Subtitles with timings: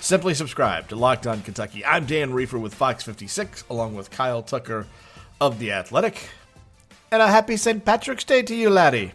[0.00, 1.84] Simply subscribe to Locked On Kentucky.
[1.84, 4.86] I'm Dan Reefer with Fox 56, along with Kyle Tucker
[5.40, 6.28] of The Athletic.
[7.10, 7.84] And a happy St.
[7.84, 9.12] Patrick's Day to you, laddie.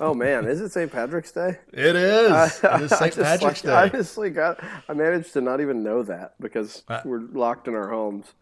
[0.00, 0.90] Oh man, is it St.
[0.90, 1.58] Patrick's Day?
[1.72, 2.60] It is.
[2.64, 3.16] it is I St.
[3.16, 3.90] Patrick's like, I Day.
[3.94, 4.58] honestly got.
[4.88, 8.32] I managed to not even know that because Uh, we're locked in our homes.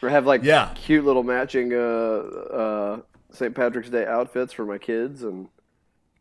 [0.00, 0.72] We have like Yeah.
[0.76, 3.00] cute little matching uh, uh,
[3.32, 3.52] St.
[3.52, 5.48] Patrick's Day outfits for my kids, and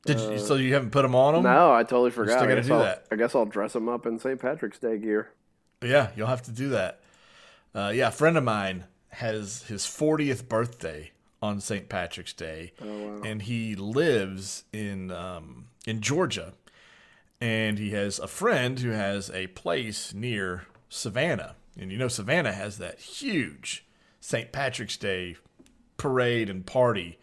[0.07, 1.43] Did you, so you haven't put them on them?
[1.43, 2.39] no, I totally forgot.
[2.39, 3.05] still I guess do I'll- that.
[3.11, 4.39] I guess I'll dress them up in St.
[4.39, 5.29] Patrick's Day gear.
[5.83, 6.99] Yeah, you'll have to do that.
[7.75, 11.87] Uh, yeah, a friend of mine has his 40th birthday on St.
[11.87, 16.53] Patrick's Day, and he lives in um, in Georgia,
[17.39, 22.53] and he has a friend who has a place near Savannah, and you know Savannah
[22.53, 23.85] has that huge
[24.19, 24.51] St.
[24.51, 25.35] Patrick's Day
[25.97, 27.19] parade and party.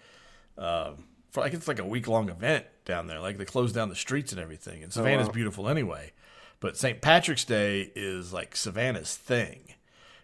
[0.56, 0.92] Uh,
[1.34, 3.18] for like it's like a week long event down there.
[3.18, 4.84] Like they close down the streets and everything.
[4.84, 6.12] And Savannah's beautiful anyway.
[6.60, 7.00] But St.
[7.00, 9.74] Patrick's Day is like Savannah's thing.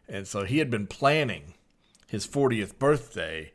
[0.08, 1.54] And so he had been planning
[2.06, 3.52] his 40th birthday,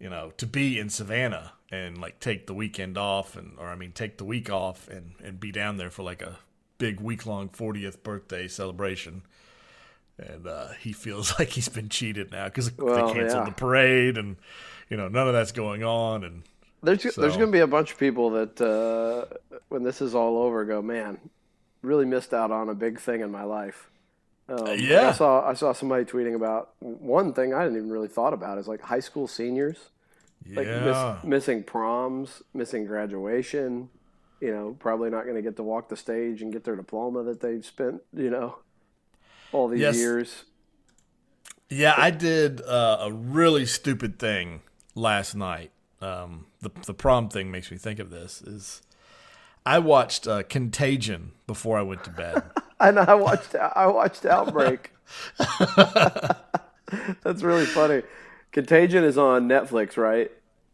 [0.00, 3.76] you know, to be in Savannah and like take the weekend off and or I
[3.76, 6.38] mean take the week off and and be down there for like a
[6.78, 9.22] big week long 40th birthday celebration.
[10.18, 13.50] And uh, he feels like he's been cheated now because Well, they canceled yeah.
[13.50, 14.38] the parade and
[14.88, 16.42] you know none of that's going on and
[16.82, 20.38] There's there's going to be a bunch of people that uh, when this is all
[20.38, 21.18] over, go man,
[21.82, 23.90] really missed out on a big thing in my life.
[24.48, 25.08] Um, yeah.
[25.08, 28.58] I saw I saw somebody tweeting about one thing I didn't even really thought about
[28.58, 29.90] is like high school seniors,
[30.48, 31.18] like yeah.
[31.22, 33.90] miss, missing proms, missing graduation.
[34.40, 37.22] You know, probably not going to get to walk the stage and get their diploma
[37.24, 38.02] that they've spent.
[38.16, 38.56] You know,
[39.52, 39.96] all these Yes.
[39.96, 40.44] years.
[41.68, 44.62] Yeah, I did uh, a really stupid thing
[44.96, 45.70] last night.
[46.00, 48.40] Um, the the prom thing makes me think of this.
[48.42, 48.82] Is
[49.66, 52.42] I watched uh, Contagion before I went to bed.
[52.82, 54.92] And I watched I watched Outbreak.
[57.22, 58.02] That's really funny.
[58.52, 60.30] Contagion is on Netflix, right?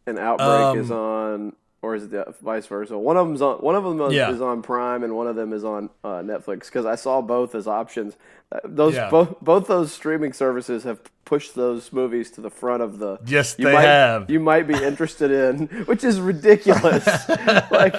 [0.07, 2.99] And Outbreak Um, is on, or is it the vice versa?
[2.99, 3.59] One of them's on.
[3.59, 4.31] One of them is, Yeah.
[4.31, 6.67] is on Prime, and one of them is on uh, Netflix.
[6.67, 8.17] Because I saw both as options.
[8.51, 9.11] Uh, Those Yeah.
[9.11, 13.19] both both those streaming services have pushed those movies to the front of the.
[13.27, 14.31] Yes, you they might, have.
[14.31, 17.05] You might be interested in, which is ridiculous.
[17.71, 17.95] like,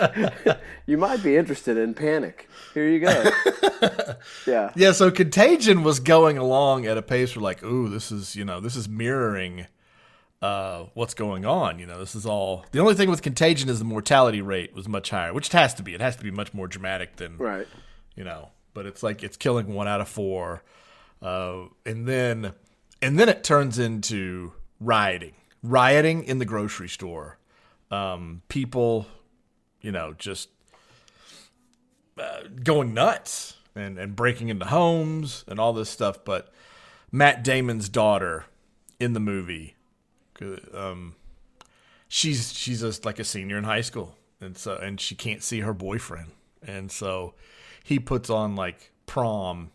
[0.85, 2.47] you might be interested in Panic.
[2.73, 3.29] Here you go.
[4.45, 4.71] yeah.
[4.75, 8.45] yeah, so Contagion was going along at a pace where like, ooh, this is you
[8.45, 9.67] know this is mirroring
[10.41, 11.79] uh, what's going on.
[11.79, 12.65] You know, this is all.
[12.71, 15.73] The only thing with Contagion is the mortality rate was much higher, which it has
[15.75, 15.93] to be.
[15.93, 17.67] It has to be much more dramatic than Right.
[18.15, 20.61] you know but it's like it's killing one out of four
[21.23, 22.53] uh, and then
[23.01, 25.33] and then it turns into rioting
[25.63, 27.39] rioting in the grocery store
[27.89, 29.07] um, people
[29.81, 30.49] you know just
[32.19, 36.53] uh, going nuts and, and breaking into homes and all this stuff but
[37.11, 38.45] matt damon's daughter
[38.99, 39.75] in the movie
[40.73, 41.15] um,
[42.07, 44.15] she's she's just like a senior in high school.
[44.39, 46.31] And so and she can't see her boyfriend.
[46.65, 47.33] And so
[47.83, 49.71] he puts on like prom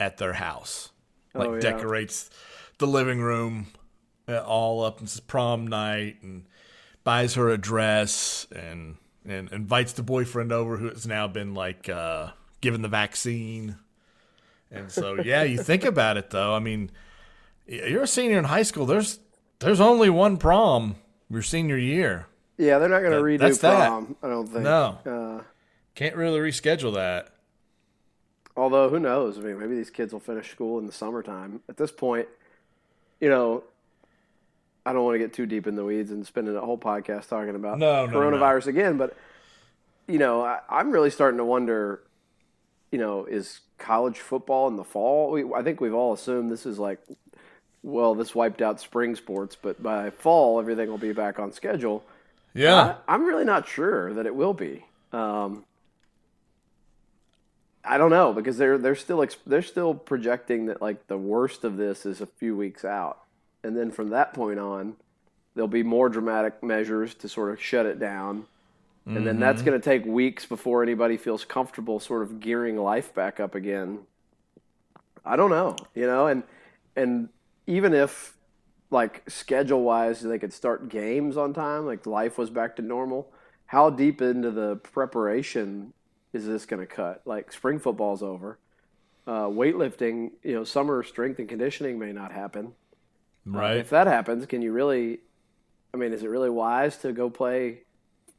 [0.00, 0.90] at their house.
[1.34, 1.60] Like Oh, yeah.
[1.60, 2.30] decorates
[2.78, 3.66] the living room
[4.28, 6.46] uh, all up and says prom night and
[7.04, 8.96] buys her a dress and
[9.28, 12.30] and invites the boyfriend over who has now been like uh
[12.62, 13.76] given the vaccine.
[14.70, 16.54] And so yeah you think about it though.
[16.54, 16.90] I mean
[17.66, 18.86] you're a senior in high school.
[18.86, 19.18] There's
[19.60, 20.96] there's only one prom
[21.30, 22.26] your senior year
[22.58, 23.88] Yeah, they're not going to That- redo that's that.
[23.88, 24.16] prom.
[24.22, 24.62] I don't think.
[24.64, 24.98] No.
[25.06, 25.42] Uh,
[25.94, 27.28] can't really reschedule that
[28.56, 29.38] although who knows?
[29.38, 31.60] I mean, maybe these kids will finish school in the summertime.
[31.68, 32.26] At this point,
[33.20, 33.64] you know,
[34.86, 37.28] I don't want to get too deep in the weeds and spending a whole podcast
[37.28, 38.96] talking about No, no, coronavirus again.
[38.96, 39.14] But
[40.08, 42.02] you know, I, I'm really starting to wonder.
[42.92, 45.32] You know, is college football in the fall?
[45.32, 47.00] We, I think we've all assumed this is like,
[47.82, 52.04] well, this wiped out spring sports, but by fall everything will be back on schedule.
[52.54, 54.84] yeah I, I'm really not sure that it will be.
[55.12, 55.64] Um,
[57.84, 61.76] I don't know because they're they're still they're still projecting that like the worst of
[61.76, 63.20] this is a few weeks out,
[63.62, 64.96] and then from that point on,
[65.54, 68.46] there'll be more dramatic measures to sort of shut it down,
[69.06, 73.14] and then that's going to take weeks before anybody feels comfortable sort of gearing life
[73.14, 74.00] back up again.
[75.24, 75.76] I don't know.
[75.94, 76.42] You know, and
[76.96, 77.28] and
[77.66, 78.36] even if
[78.90, 83.32] like schedule wise they could start games on time, like life was back to normal.
[83.66, 85.92] How deep into the preparation
[86.32, 87.22] is this going to cut?
[87.24, 88.58] Like spring football's over.
[89.26, 92.72] Uh, weightlifting, you know, summer strength and conditioning may not happen.
[93.44, 93.76] Right.
[93.76, 95.20] Uh, if that happens, can you really?
[95.92, 97.82] I mean, is it really wise to go play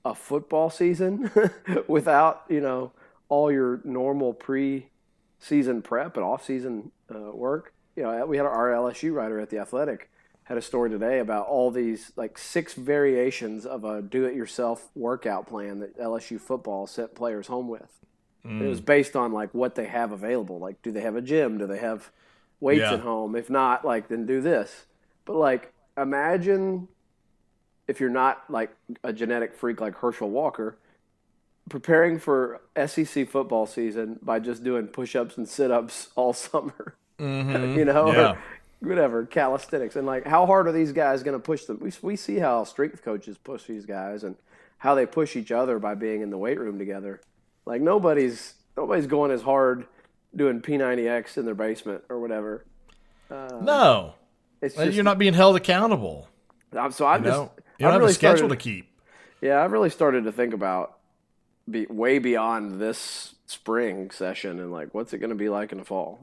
[0.05, 1.29] a football season
[1.87, 2.93] without you know
[3.27, 7.73] all your normal pre-season prep and off-season uh, work?
[7.97, 10.09] You know, we had our LSU writer at the Athletic
[10.47, 15.79] had a story today about all these like six variations of a do-it-yourself workout plan
[15.79, 17.99] that LSU football sent players home with.
[18.45, 18.61] Mm.
[18.61, 20.57] It was based on like what they have available.
[20.57, 21.57] Like, do they have a gym?
[21.57, 22.11] Do they have
[22.61, 22.93] weights yeah.
[22.93, 23.35] at home?
[23.35, 24.85] If not, like then do this.
[25.25, 26.87] But like, imagine
[27.89, 28.73] if you're not like
[29.03, 30.77] a genetic freak like Herschel Walker,
[31.69, 36.95] preparing for SEC football season by just doing push-ups and sit-ups all summer.
[37.19, 37.77] Mm-hmm.
[37.79, 38.37] you know, yeah.
[38.79, 39.95] whatever calisthenics.
[39.95, 42.63] And like how hard are these guys going to push them we, we see how
[42.63, 44.35] strength coaches push these guys and
[44.77, 47.21] how they push each other by being in the weight room together.
[47.65, 49.87] Like nobody's nobody's going as hard
[50.35, 52.65] doing p90x in their basement or whatever.
[53.29, 54.13] Uh, no.
[54.61, 56.27] it's just, you're not being held accountable.
[56.91, 57.51] So i'm you just know?
[57.79, 58.91] you don't I've have really a schedule started, to keep.
[59.41, 60.97] Yeah i've really started to think about
[61.69, 65.77] be way beyond this spring session and like what's it going to be like in
[65.79, 66.19] the fall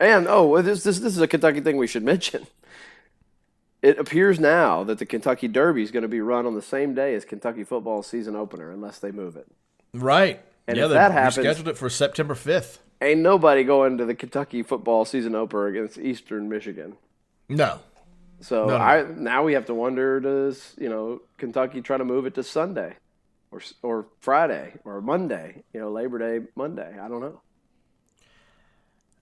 [0.00, 2.46] and oh, this, this this is a Kentucky thing we should mention.
[3.82, 6.94] It appears now that the Kentucky Derby is going to be run on the same
[6.94, 9.46] day as Kentucky football season opener, unless they move it.
[9.92, 10.40] Right.
[10.66, 12.80] And yeah, if that happens, scheduled it for September fifth.
[13.02, 16.96] Ain't nobody going to the Kentucky football season opener against Eastern Michigan.
[17.48, 17.80] No.
[18.40, 18.82] So No, no.
[18.82, 22.42] I now we have to wonder: Does you know Kentucky try to move it to
[22.42, 22.96] Sunday,
[23.50, 25.62] or or Friday, or Monday?
[25.74, 26.96] You know, Labor Day Monday.
[26.98, 27.40] I don't know.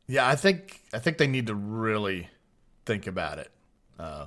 [0.07, 2.29] Yeah, I think I think they need to really
[2.85, 3.51] think about it.
[3.99, 4.27] Uh,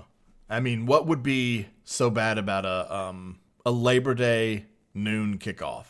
[0.49, 5.85] I mean, what would be so bad about a um, a Labor Day noon kickoff?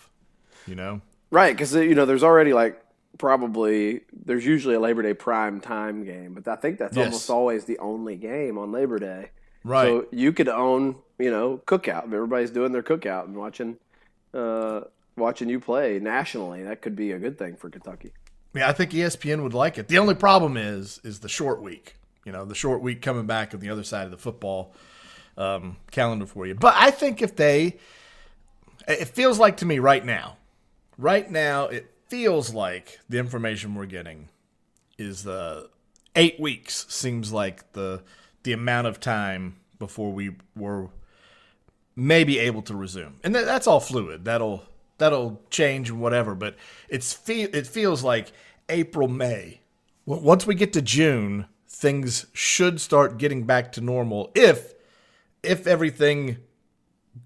[0.67, 2.81] You know, Right, because you know, there's already like
[3.17, 7.05] probably there's usually a Labor Day prime time game, but I think that's Yes.
[7.05, 9.29] almost always the only game on Labor Day.
[9.63, 9.85] right?
[9.87, 12.05] So you could own, you know, cookout.
[12.05, 13.77] Everybody's doing their cookout and watching,
[14.33, 14.81] uh,
[15.17, 16.63] watching you play nationally.
[16.63, 18.11] That could be a good thing for Kentucky.
[18.55, 19.87] Yeah, I think ESPN would like it.
[19.87, 21.95] The only problem is is the short week.
[22.23, 24.73] You know, the short week coming back on the other side of the football
[25.37, 26.55] um, calendar for you.
[26.55, 27.77] But I think if they,
[28.87, 30.37] it feels like to me right now,
[30.97, 34.29] right now it feels like the information we're getting
[34.97, 35.69] is the
[36.15, 38.01] eight weeks seems like the
[38.43, 40.87] the amount of time before we were
[41.95, 44.25] maybe able to resume, and that, that's all fluid.
[44.25, 44.63] That'll
[44.97, 46.35] that'll change and whatever.
[46.35, 46.55] But
[46.89, 48.31] it's fe- it feels like
[48.69, 49.61] April May.
[50.05, 54.73] Once we get to June, things should start getting back to normal if
[55.43, 56.37] if everything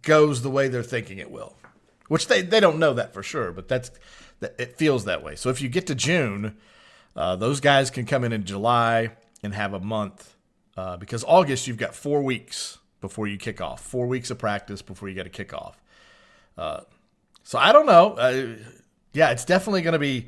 [0.01, 1.55] goes the way they're thinking it will.
[2.07, 3.91] Which they, they don't know that for sure, but that's
[4.41, 5.35] it feels that way.
[5.35, 6.57] So if you get to June,
[7.15, 9.11] uh, those guys can come in in July
[9.43, 10.35] and have a month
[10.77, 14.81] uh, because August you've got four weeks before you kick off, four weeks of practice
[14.81, 15.75] before you get a kickoff.
[16.57, 16.81] Uh,
[17.49, 18.13] so I don't know.
[18.13, 18.57] Uh,
[19.11, 20.27] yeah, it's definitely going to be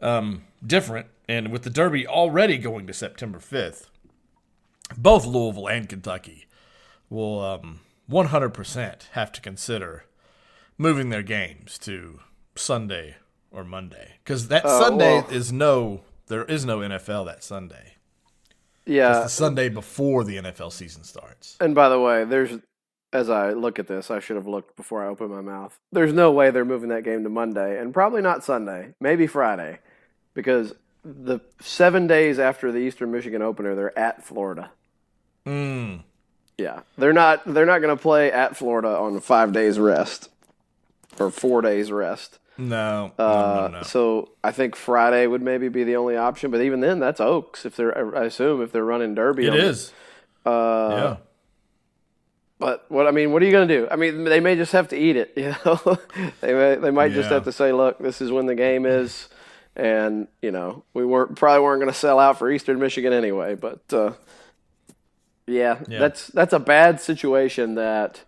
[0.00, 1.08] um, different.
[1.28, 3.88] And with the Derby already going to September 5th,
[4.96, 6.46] both Louisville and Kentucky
[7.10, 10.04] will um, 100% have to consider
[10.78, 12.20] moving their games to
[12.54, 13.16] Sunday
[13.50, 17.94] or Monday because that Uh, Sunday well- is no there is no NFL that Sunday.
[18.86, 21.56] Yeah, It's the Sunday before the NFL season starts.
[21.60, 22.58] And by the way, there's
[23.12, 25.78] as I look at this, I should have looked before I opened my mouth.
[25.92, 29.78] There's no way they're moving that game to Monday, and probably not Sunday, maybe Friday,
[30.34, 34.70] because the seven days after the Eastern Michigan opener, they're at Florida.
[35.46, 36.02] Mm.
[36.58, 37.42] Yeah, they're not.
[37.44, 40.28] They're not going to play at Florida on five days rest
[41.18, 42.38] or four days rest.
[42.58, 43.82] No, no, Uh, no, no.
[43.82, 47.64] So I think Friday would maybe be the only option, but even then, that's Oaks.
[47.64, 49.92] If they're, I assume, if they're running Derby, It the- is.
[50.44, 51.16] Uh, yeah.
[52.62, 53.88] But what I mean, what are you going to do?
[53.90, 55.32] I mean, they may just have to eat it.
[55.36, 55.98] You know,
[56.40, 59.28] they may, they might just have to say, "Look, this is when the game is,"
[59.76, 63.54] and you know, we weren't probably weren't going to sell out for Eastern Michigan anyway.
[63.56, 64.12] But uh,
[65.46, 65.98] yeah, Yeah.
[65.98, 68.22] that's that's a bad situation that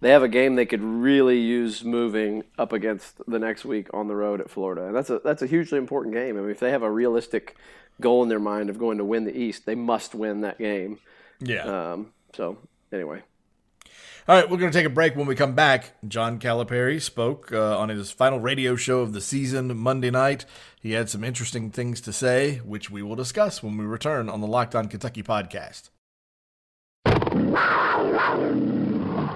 [0.00, 4.06] they have a game they could really use moving up against the next week on
[4.08, 6.36] the road at Florida, and that's a that's a hugely important game.
[6.38, 7.56] I mean, if they have a realistic
[8.00, 10.98] goal in their mind of going to win the East, they must win that game.
[11.40, 11.64] Yeah.
[11.92, 12.56] Um, so
[12.92, 13.22] anyway.
[14.28, 15.16] All right, we're going to take a break.
[15.16, 19.20] When we come back, John Calipari spoke uh, on his final radio show of the
[19.20, 20.44] season Monday night.
[20.80, 24.40] He had some interesting things to say, which we will discuss when we return on
[24.40, 25.88] the Locked On Kentucky podcast.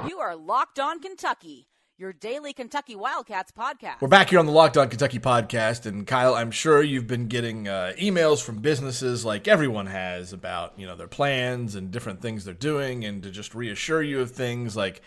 [0.06, 4.00] You are Locked On Kentucky, your daily Kentucky Wildcats podcast.
[4.00, 7.28] We're back here on the Locked On Kentucky podcast, and Kyle, I'm sure you've been
[7.28, 12.20] getting uh, emails from businesses like everyone has about you know their plans and different
[12.20, 15.02] things they're doing, and to just reassure you of things like.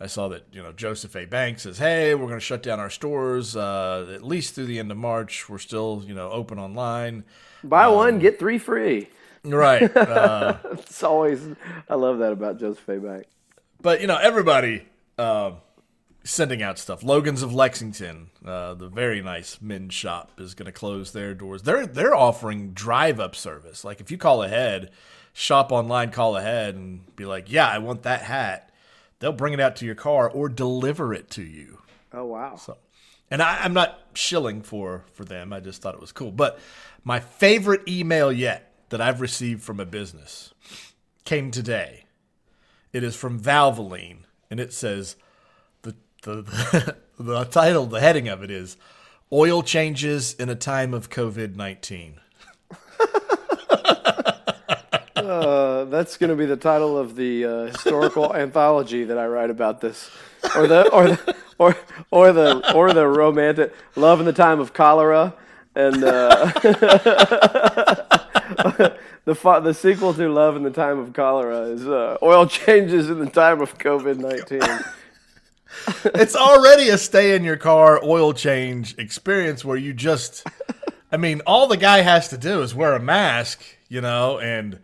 [0.00, 1.26] I saw that you know Joseph A.
[1.26, 4.80] Banks says, "Hey, we're going to shut down our stores uh, at least through the
[4.80, 5.48] end of March.
[5.48, 7.22] We're still you know open online.
[7.62, 9.08] Buy um, one get three free."
[9.44, 9.90] Right.
[9.96, 11.40] Uh, it's always
[11.88, 12.98] I love that about Joseph A.
[12.98, 13.28] Banks.
[13.80, 14.86] But you know everybody
[15.18, 15.52] uh,
[16.24, 17.02] sending out stuff.
[17.02, 21.62] Logan's of Lexington, uh, the very nice men's shop, is going to close their doors.
[21.62, 23.84] They're they're offering drive up service.
[23.84, 24.90] Like if you call ahead,
[25.32, 28.70] shop online, call ahead, and be like, "Yeah, I want that hat."
[29.18, 31.78] They'll bring it out to your car or deliver it to you.
[32.12, 32.56] Oh wow!
[32.56, 32.76] So,
[33.30, 35.52] and I, I'm not shilling for for them.
[35.52, 36.32] I just thought it was cool.
[36.32, 36.58] But
[37.04, 40.52] my favorite email yet that I've received from a business
[41.24, 42.04] came today.
[42.92, 45.16] It is from Valvoline, and it says
[46.22, 48.76] the, the, the title, the heading of it is
[49.32, 52.20] Oil Changes in a Time of COVID 19.
[55.16, 59.50] uh, that's going to be the title of the uh, historical anthology that I write
[59.50, 60.10] about this,
[60.56, 61.76] or the or the or
[62.10, 65.34] or the or the romantic love in the time of cholera,
[65.74, 66.46] and uh,
[69.24, 73.18] the the sequel to Love in the Time of Cholera is uh, Oil Changes in
[73.18, 74.60] the Time of COVID nineteen
[76.04, 80.46] it's already a stay in your car oil change experience where you just
[81.12, 84.80] I mean, all the guy has to do is wear a mask, you know, and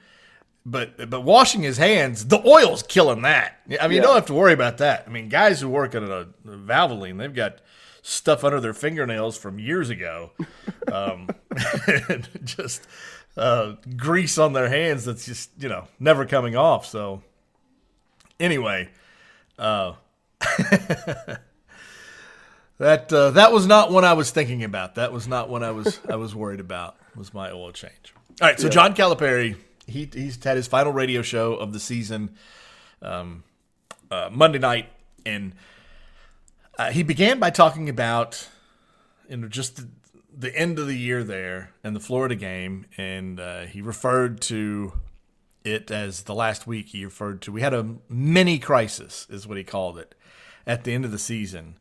[0.67, 3.57] but but washing his hands, the oil's killing that.
[3.65, 3.89] I mean, yeah.
[3.89, 5.05] you don't have to worry about that.
[5.07, 7.63] I mean, guys who work at a, a Valvoline, they've got
[8.03, 10.33] stuff under their fingernails from years ago,
[10.93, 11.29] um,
[12.45, 12.87] just
[13.39, 16.85] uh, grease on their hands that's just you know never coming off.
[16.85, 17.23] So
[18.39, 18.91] anyway,
[19.59, 19.95] uh,
[22.79, 24.95] that uh, that was not one I was thinking about.
[24.95, 26.97] That was not one I was I was worried about.
[27.17, 28.15] Was my oil change?
[28.41, 28.73] All right, so yeah.
[28.73, 32.37] John Calipari, he he's had his final radio show of the season,
[33.03, 33.43] um,
[34.11, 34.89] uh, Monday night,
[35.27, 35.55] and
[36.79, 38.49] uh, he began by talking about
[39.29, 39.89] you know just the,
[40.37, 44.93] the, end of the year there and the Florida game, and uh, he referred to
[45.73, 46.89] it as the last week.
[46.89, 50.15] He referred to we had a mini crisis, is what he called it
[50.67, 51.79] at the end of the season.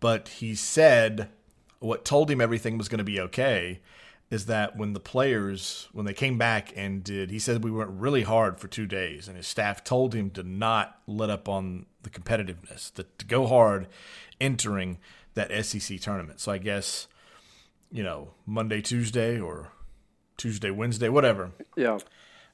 [0.00, 1.28] But he said
[1.82, 3.80] what told him everything was going to be okay
[4.30, 7.90] is that when the players when they came back and did he said we went
[7.90, 11.84] really hard for two days and his staff told him to not let up on
[12.02, 13.86] the competitiveness that to go hard
[14.40, 14.98] entering
[15.34, 17.08] that sec tournament so i guess
[17.90, 19.68] you know monday tuesday or
[20.36, 21.98] tuesday wednesday whatever yeah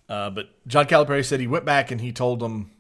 [0.09, 2.71] uh, but john calipari said he went back and he told them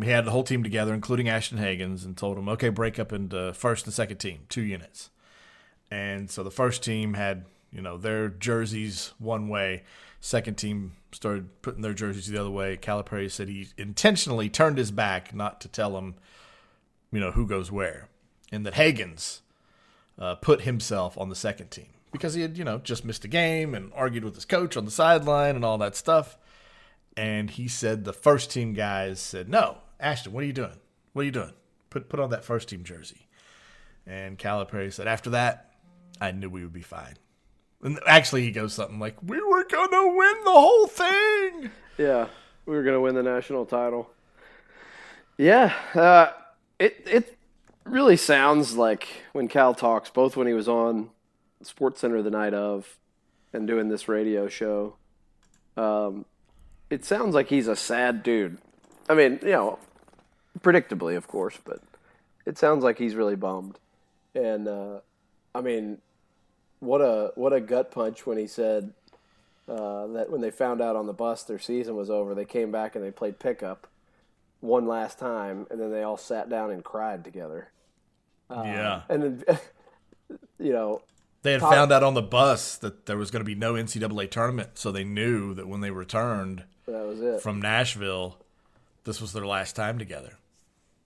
[0.00, 3.12] he had the whole team together, including Ashton Hagans, and told them, okay, break up
[3.12, 5.10] into first and second team, two units.
[5.90, 9.84] And so the first team had, you know, their jerseys one way.
[10.20, 12.76] Second team started putting their jerseys the other way.
[12.76, 16.14] Calipari said he intentionally turned his back not to tell them,
[17.10, 18.08] you know, who goes where.
[18.50, 19.40] And that Hagans
[20.18, 23.28] uh, put himself on the second team because he had, you know, just missed a
[23.28, 26.38] game and argued with his coach on the sideline and all that stuff.
[27.16, 30.78] And he said the first team guys said, No, Ashton, what are you doing?
[31.12, 31.52] What are you doing?
[31.90, 33.28] Put put on that first team jersey.
[34.06, 35.74] And Calipari said, After that,
[36.20, 37.14] I knew we would be fine.
[37.82, 41.70] And actually, he goes something like, We were to win the whole thing.
[41.98, 42.28] Yeah,
[42.64, 44.10] we were to win the national title.
[45.36, 46.32] Yeah, uh,
[46.78, 47.38] it, it
[47.84, 51.10] really sounds like when Cal talks, both when he was on
[51.62, 52.98] Sports Center the night of
[53.52, 54.96] and doing this radio show,
[55.76, 56.24] um,
[56.92, 58.58] it sounds like he's a sad dude.
[59.08, 59.78] I mean, you know,
[60.60, 61.80] predictably, of course, but
[62.44, 63.78] it sounds like he's really bummed.
[64.34, 65.00] And uh,
[65.54, 65.98] I mean,
[66.80, 68.92] what a what a gut punch when he said
[69.66, 72.70] uh, that when they found out on the bus their season was over, they came
[72.70, 73.86] back and they played pickup
[74.60, 77.70] one last time, and then they all sat down and cried together.
[78.50, 79.58] Uh, yeah, and then
[80.58, 81.00] you know
[81.40, 83.72] they had Tom, found out on the bus that there was going to be no
[83.72, 87.40] NCAA tournament, so they knew that when they returned that was it.
[87.40, 88.38] From Nashville,
[89.04, 90.38] this was their last time together.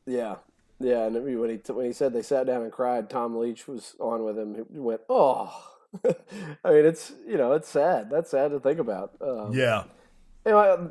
[0.07, 0.37] Yeah,
[0.79, 1.07] yeah.
[1.07, 4.25] And when he when he said they sat down and cried, Tom Leach was on
[4.25, 4.55] with him.
[4.73, 5.73] He went, "Oh."
[6.05, 8.11] I mean, it's you know, it's sad.
[8.11, 9.13] That's sad to think about.
[9.21, 9.85] Um, yeah.
[10.45, 10.91] You know,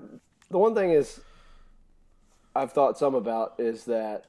[0.50, 1.20] the one thing is,
[2.56, 4.26] I've thought some about is that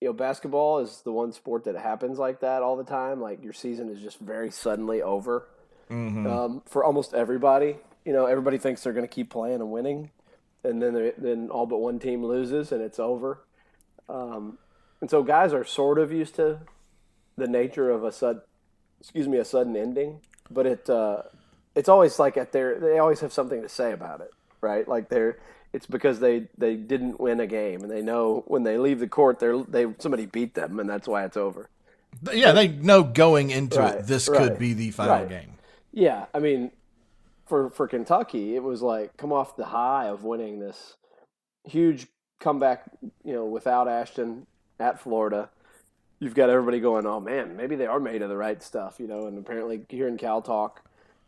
[0.00, 3.20] you know basketball is the one sport that happens like that all the time.
[3.20, 5.46] Like your season is just very suddenly over
[5.90, 6.26] Mm-hmm.
[6.26, 7.76] um, for almost everybody.
[8.04, 10.10] You know, everybody thinks they're going to keep playing and winning,
[10.64, 13.40] and then then all but one team loses and it's over.
[14.08, 14.58] Um,
[15.00, 16.60] and so guys are sort of used to
[17.36, 18.42] the nature of a sud,
[19.00, 20.20] excuse me, a sudden ending.
[20.50, 21.22] But it uh,
[21.74, 24.30] it's always like at their they always have something to say about it,
[24.60, 24.86] right?
[24.86, 25.38] Like they're
[25.72, 29.08] it's because they they didn't win a game and they know when they leave the
[29.08, 31.68] court they're they somebody beat them and that's why it's over.
[32.32, 35.28] Yeah, they know going into Right, it, this right, could be the final right.
[35.28, 35.54] game.
[35.92, 36.70] Yeah, I mean,
[37.46, 40.96] for for Kentucky, it was like come off the high of winning this
[41.64, 42.06] huge
[42.40, 42.84] comeback,
[43.24, 44.46] you know, without Ashton
[44.78, 45.50] at Florida.
[46.18, 49.06] You've got everybody going, oh man, maybe they are made of the right stuff, you
[49.06, 49.26] know.
[49.26, 50.82] And apparently, hearing Cal talk,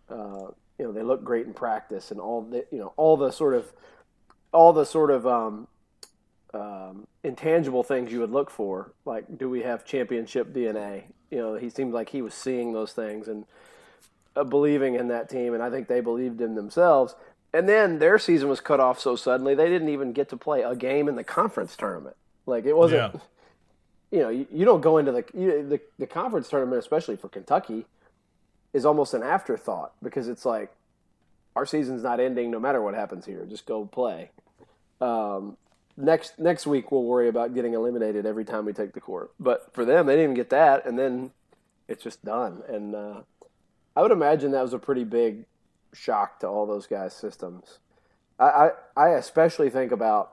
[0.09, 3.31] uh, you know, they look great in practice, and all the, you know, all the
[3.31, 3.73] sort of,
[4.53, 5.67] all the sort of um,
[6.53, 11.05] um, intangible things you would look for, like do we have championship DNA?
[11.31, 13.45] You know, he seemed like he was seeing those things and
[14.37, 17.15] uh, believing in that team, and I think they believed in themselves.
[17.53, 20.63] And then their season was cut off so suddenly they didn't even get to play
[20.63, 22.17] a game in the conference tournament.
[22.47, 23.21] Like it wasn't, Yeah.
[24.11, 27.29] you know, you, you don't go into the, you, the the conference tournament, especially for
[27.29, 27.87] Kentucky,
[28.73, 30.73] is almost an afterthought because it's like
[31.57, 33.47] our season's not ending no matter what happens here.
[33.49, 34.31] Just go play.
[35.01, 35.57] Um,
[35.97, 39.31] next next week we'll worry about getting eliminated every time we take the court.
[39.39, 41.31] But for them, they didn't even get that, and then
[41.87, 42.63] it's just done.
[42.69, 43.21] And uh,
[43.97, 45.45] I would imagine that was a pretty big
[45.93, 47.79] shock to all those guys' systems.
[48.39, 50.33] I, I, I especially think about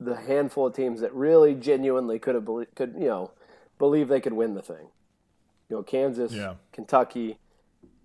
[0.00, 3.30] the handful of teams that really genuinely could have belie- could you know
[3.78, 4.88] believe they could win the thing.
[5.68, 6.54] You know, Kansas, Yeah.
[6.72, 7.38] Kentucky,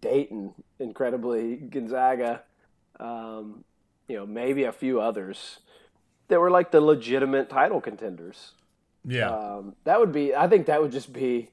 [0.01, 2.43] Dayton, incredibly Gonzaga,
[2.99, 3.63] um,
[4.07, 5.59] you know, maybe a few others
[6.29, 8.53] that were like the legitimate title contenders.
[9.03, 9.29] Yeah.
[9.31, 11.49] Um, that would be, I think that would just be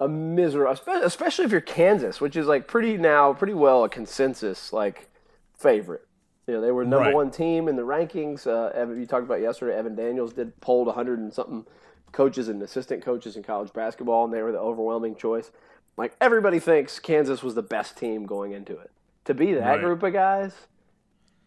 [0.00, 4.72] a miserable, especially if you're Kansas, which is like pretty now, pretty well a consensus
[4.72, 5.08] like
[5.56, 6.06] favorite.
[6.46, 7.14] You know, they were number Right.
[7.14, 8.46] one team in the rankings.
[8.46, 9.76] Uh, Evan, you talked about yesterday.
[9.76, 11.66] Evan Daniels did polled 100 and something
[12.12, 15.50] coaches and assistant coaches in college basketball, and they were the overwhelming choice.
[15.96, 18.90] Like everybody thinks Kansas was the best team going into it.
[19.26, 19.80] To be that Right.
[19.80, 20.66] group of guys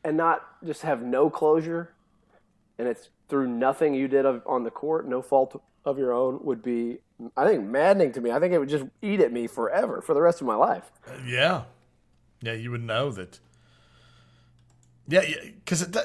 [0.03, 1.89] and not just have no closure,
[2.77, 6.61] and it's through nothing you did on the court, no fault of your own, would
[6.61, 6.99] be,
[7.35, 8.31] I think, maddening to me.
[8.31, 10.91] I think it would just eat at me forever for the rest of my life.
[11.25, 11.63] Yeah,
[12.41, 13.39] yeah, you would know that.
[15.07, 15.23] Yeah,
[15.55, 15.97] because it,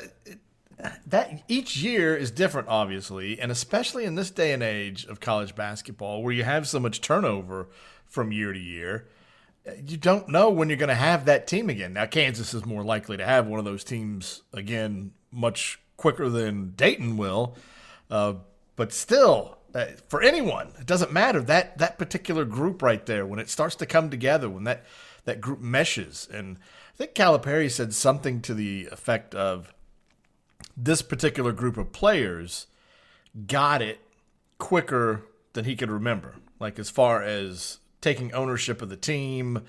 [1.06, 5.54] that each year is different, obviously, and especially in this day and age of college
[5.54, 7.68] basketball, where you have so much turnover
[8.06, 9.08] from year to year,
[9.66, 11.92] eh, you don't know when you're going to have that team again.
[11.92, 16.70] Now, Kansas is more likely to have one of those teams again much quicker than
[16.70, 17.56] Dayton will,
[18.10, 18.34] uh,
[18.76, 23.38] but still, uh, for anyone, it doesn't matter that that particular group right there when
[23.38, 24.86] it starts to come together, when that
[25.26, 26.56] that group meshes, and
[26.94, 29.74] I think Calipari said something to the effect of
[30.76, 32.66] this particular group of players
[33.46, 34.00] got it
[34.58, 36.36] quicker than he could remember.
[36.58, 39.62] Like as far as taking ownership of the team,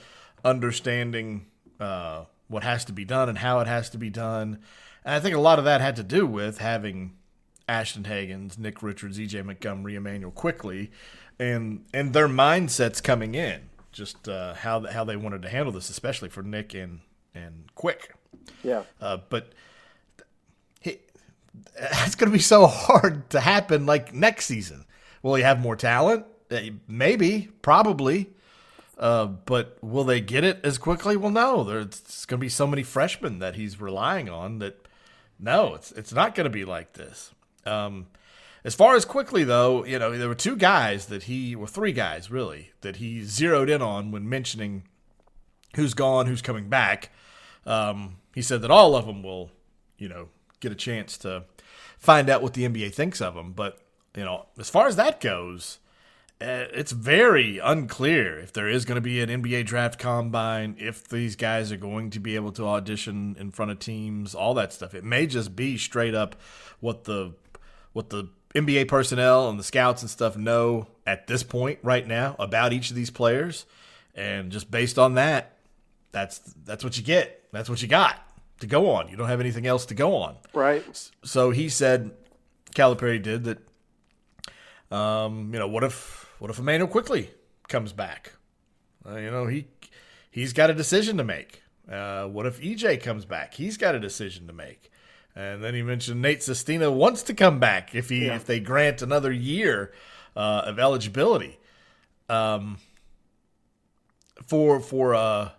[0.44, 1.48] understanding
[1.80, 4.60] uh, what has to be done and how it has to be done.
[5.06, 7.14] And I think a lot of that had to do with having
[7.68, 10.92] Ashton Hagans, Nick Richards, EJ Montgomery, Emmanuel Quickley,
[11.40, 15.90] and and their mindsets coming in, just uh, how how they wanted to handle this,
[15.90, 17.02] especially for Nick and
[17.34, 18.14] and Quick.
[18.64, 18.84] Yeah.
[19.00, 19.54] Uh, but
[20.80, 20.98] he,
[21.76, 24.86] it's going to be so hard to happen like next season.
[25.22, 26.26] Will he have more talent?
[26.52, 28.32] Uh, Maybe, probably.
[28.98, 31.16] Uh, but will they get it as quickly?
[31.16, 31.64] Well, no.
[31.64, 34.86] There's going to be so many freshmen that he's relying on that
[35.40, 37.32] no, it's it's not going to be like this.
[37.66, 38.08] Um,
[38.64, 41.94] as far as quickly though, you know, there were two guys that he, well, three
[41.94, 44.84] guys really that he zeroed in on when mentioning
[45.76, 47.12] who's gone, who's coming back.
[47.66, 49.52] Um, he said that all of them will,
[49.98, 51.46] you know, get a chance to
[51.98, 53.54] find out what the NBA thinks of them.
[53.54, 53.80] But
[54.16, 55.80] you know, as far as that goes,
[56.42, 61.08] uh, it's very unclear if there is going to be an NBA draft combine, if
[61.08, 64.72] these guys are going to be able to audition in front of teams, all that
[64.72, 64.94] stuff.
[64.94, 66.38] It may just be straight up
[66.80, 67.34] what the
[67.92, 72.36] what the NBA personnel and the scouts and stuff know at this point right now
[72.40, 73.66] about each of these players,
[74.16, 75.58] and just based on that,
[76.14, 77.44] that's that's what you get.
[77.52, 78.18] That's what you got
[78.62, 79.10] to go on.
[79.10, 80.38] You don't have anything else to go on.
[80.54, 81.12] Right.
[81.24, 82.12] So he said,
[82.76, 83.60] Calipari did that.
[84.92, 87.30] Um, you know, what if what if Emmanuel Quickley
[87.68, 88.34] comes back?
[89.08, 89.68] Uh, you know, he
[90.30, 91.64] he's got a decision to make.
[91.90, 93.54] Uh, what if EJ comes back?
[93.56, 94.92] He's got a decision to make.
[95.36, 98.36] And then he mentioned Nate Sestina wants to come back if he yeah.
[98.36, 99.94] if they grant another year
[100.36, 101.60] uh, of eligibility.
[102.28, 102.78] Um,
[104.46, 105.50] for for uh,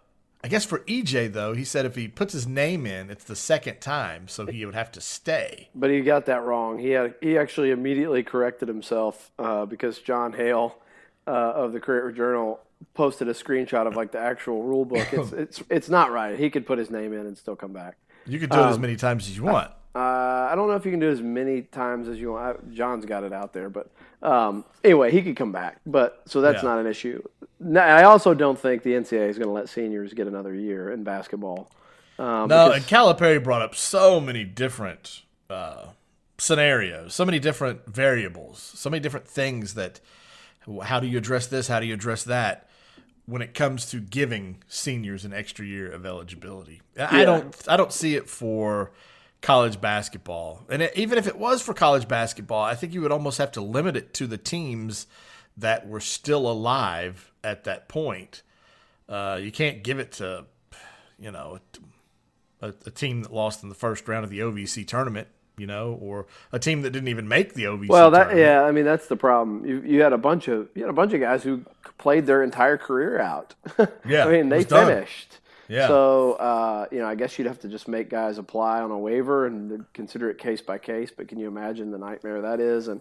[0.42, 3.36] I guess for EJ though, he said if he puts his name in, it's the
[3.36, 5.68] second time, so he would have to stay.
[5.74, 6.78] But he got that wrong.
[6.78, 10.76] He had he actually immediately corrected himself uh, because John Hale
[11.26, 12.60] uh, of the Courier Journal
[12.94, 15.06] posted a screenshot of like the actual rule book.
[15.12, 16.38] It's it's it's not right.
[16.38, 17.96] He could put his name in and still come back.
[18.26, 19.70] You could do um, it as um, many times as you want.
[19.94, 19.98] Uh,
[20.50, 22.56] I don't know if you can do it as many times as you want.
[22.56, 23.90] I, John's got it out there, but
[24.22, 25.80] um, anyway, he could come back.
[25.86, 26.68] But so that's yeah.
[26.68, 27.22] not an issue.
[27.76, 31.04] I also don't think the NCAA is going to let seniors get another year in
[31.04, 31.70] basketball.
[32.18, 35.86] Um, no, because, and Calipari brought up so many different uh,
[36.38, 40.00] scenarios, so many different variables, so many different things that.
[40.82, 41.68] How do you address this?
[41.68, 42.68] How do you address that?
[43.30, 46.82] when it comes to giving seniors an extra year of eligibility.
[46.96, 47.08] Yeah.
[47.10, 48.90] I don't I don't see it for
[49.42, 50.64] college basketball.
[50.68, 53.52] And it, even if it was for college basketball, I think you would almost have
[53.52, 55.06] to limit it to the teams
[55.56, 58.42] that were still alive at that point.
[59.08, 60.44] Uh, you can't give it to,
[61.18, 61.58] you know,
[62.62, 65.98] a, a, team that lost in the first round of the OVC tournament, you know,
[66.00, 67.88] or a team that didn't even make the OVC.
[67.88, 68.40] Well, that tournament.
[68.40, 69.66] yeah, I mean that's the problem.
[69.66, 71.64] You you had a bunch of you had a bunch of guys who
[71.98, 73.54] played their entire career out.
[74.06, 75.30] Yeah, I mean they finished.
[75.30, 75.39] Done.
[75.70, 75.86] Yeah.
[75.86, 78.98] So, uh, you know, I guess you'd have to just make guys apply on a
[78.98, 81.12] waiver and consider it case by case.
[81.16, 83.00] But can you imagine the nightmare that is, and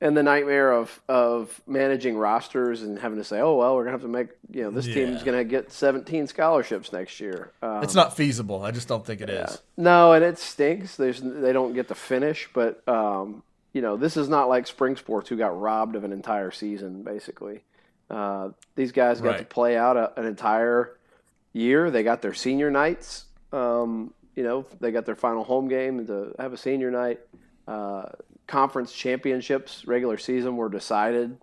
[0.00, 3.92] and the nightmare of of managing rosters and having to say, oh well, we're gonna
[3.92, 4.94] have to make you know this yeah.
[4.94, 7.52] team's gonna get 17 scholarships next year.
[7.62, 8.60] Um, it's not feasible.
[8.62, 9.44] I just don't think it yeah.
[9.44, 9.62] is.
[9.76, 10.96] No, and it stinks.
[10.96, 14.96] There's they don't get to finish, but um, you know this is not like spring
[14.96, 17.62] sports who got robbed of an entire season basically.
[18.10, 19.38] Uh, these guys got right.
[19.38, 20.96] to play out a, an entire
[21.52, 21.90] year.
[21.90, 23.26] They got their senior nights.
[23.52, 27.20] Um, you know, they got their final home game to have a senior night.
[27.66, 28.06] Uh,
[28.46, 31.36] conference championships, regular season were decided.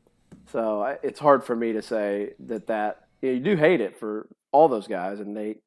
[0.51, 3.81] So I, it's hard for me to say that that you, know, you do hate
[3.81, 5.61] it for all those guys and Nate,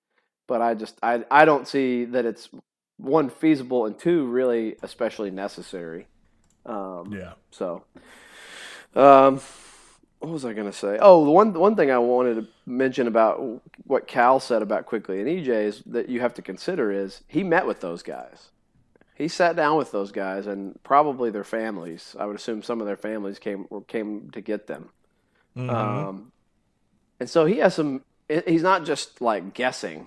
[0.47, 2.49] but I just I I don't see that it's
[2.97, 6.07] one feasible and two really especially necessary.
[6.67, 7.33] Um, yeah.
[7.51, 7.85] So.
[8.95, 9.41] Um,
[10.21, 10.99] what was I going to say?
[11.01, 15.21] Oh, the one one thing I wanted to mention about what Cal said about Quickley
[15.21, 18.51] and EJ is that you have to consider is he met with those guys.
[19.15, 22.15] He sat down with those guys and probably their families.
[22.19, 24.91] I would assume some of their families came came to get them.
[25.57, 25.71] Mm-hmm.
[25.71, 26.33] Um,
[27.19, 28.03] and so he has some.
[28.47, 30.07] He's not just like guessing.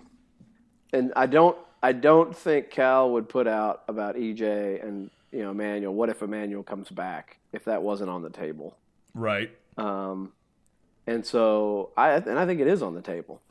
[0.94, 1.58] And I don't.
[1.82, 5.94] I don't think Cal would put out about EJ and you know Emmanuel.
[5.94, 7.40] What if Emmanuel comes back?
[7.52, 8.78] If that wasn't on the table,
[9.16, 9.52] right?
[9.78, 10.32] Um,
[11.08, 13.42] and so I and I think it is on the table.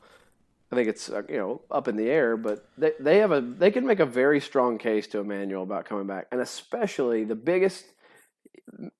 [0.71, 3.41] I think it's uh, you know up in the air, but they they have a
[3.41, 7.35] they can make a very strong case to Emmanuel about coming back, and especially the
[7.35, 7.85] biggest.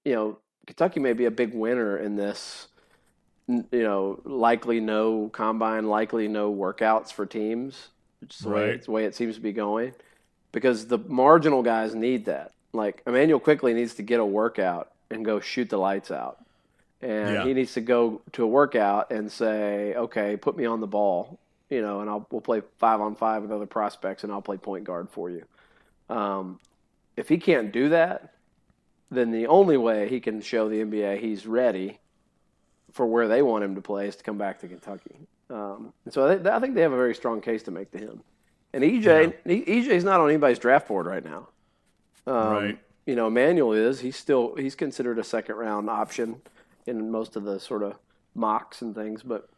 [0.06, 2.68] You know, Kentucky may be a big winner in this.
[3.48, 7.90] You know, likely no combine, likely no workouts for teams.
[8.22, 8.62] Which is the, right.
[8.62, 9.94] way, the way it seems to be going,
[10.52, 12.52] because the marginal guys need that.
[12.72, 16.43] Like Emmanuel Quickley needs to get a workout and go shoot the lights out
[17.04, 17.44] and yeah.
[17.44, 21.40] he needs to go to a workout and say, "Okay, put me on the ball,"
[21.70, 24.58] you know, and I'll we'll play five on five with other prospects, and I'll play
[24.58, 25.44] point guard for you.
[26.10, 26.60] Um,
[27.18, 28.34] if he can't do that,
[29.12, 32.00] then the only way he can show the NBA he's ready
[32.92, 35.16] for where they want him to play is to come back to Kentucky.
[35.50, 37.98] Um, and so they, I think they have a very strong case to make to
[37.98, 38.22] him.
[38.74, 39.56] And EJ, yeah.
[39.56, 41.48] EJ's not on anybody's draft board right now.
[42.26, 42.80] Um, right.
[43.06, 44.00] You know, Emmanuel is.
[44.00, 46.42] He's still he's considered a second round option
[46.86, 47.96] in most of the sort of
[48.36, 49.50] mocks and things, but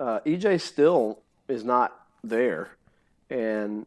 [0.00, 2.70] uh, EJ still is not there,
[3.30, 3.86] and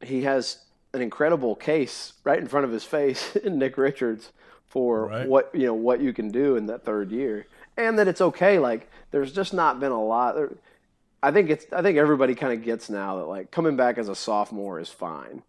[0.00, 0.58] he has
[0.94, 4.32] an incredible case right in front of his face in Nick Richards
[4.66, 5.28] for right.
[5.28, 8.58] what you know what you can do in that third year, and that it's okay.
[8.58, 10.34] Like there's just not been a lot.
[10.34, 10.52] There,
[11.22, 14.08] I think it's I think everybody kind of gets now that like coming back as
[14.08, 15.42] a sophomore is fine.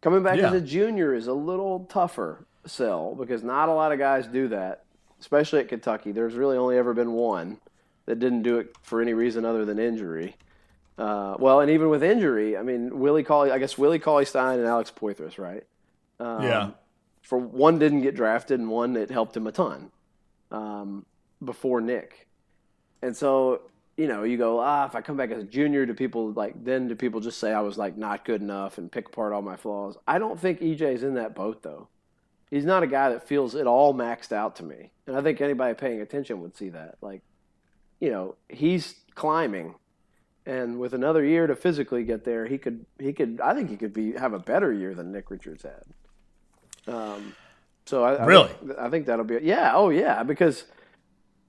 [0.00, 0.48] Coming back yeah.
[0.48, 4.48] as a junior is a little tougher sell because not a lot of guys do
[4.48, 4.84] that
[5.22, 6.10] especially at Kentucky.
[6.10, 7.58] There's really only ever been one
[8.06, 10.34] that didn't do it for any reason other than injury.
[10.98, 14.58] Uh, well, and even with injury, I mean, Willie Cauley, I guess Willie Cauley Stein
[14.58, 15.64] and Alex Poythress, right?
[16.18, 16.70] Um, yeah.
[17.22, 19.92] For one didn't get drafted, and one that helped him a ton
[20.50, 21.06] um,
[21.44, 22.26] before Nick.
[23.00, 23.62] And so,
[23.96, 26.64] you know, you go, ah, if I come back as a junior, do people like
[26.64, 29.42] then do people just say I was like not good enough and pick apart all
[29.42, 29.96] my flaws?
[30.08, 31.86] I don't think EJ's in that boat though
[32.52, 34.90] he's not a guy that feels it all maxed out to me.
[35.06, 36.98] And I think anybody paying attention would see that.
[37.00, 37.22] Like,
[37.98, 39.74] you know, he's climbing.
[40.44, 43.76] And with another year to physically get there, he could he could I think he
[43.76, 46.92] could be have a better year than Nick Richards had.
[46.92, 47.34] Um,
[47.86, 50.64] so I, really I think, I think that'll be yeah oh yeah because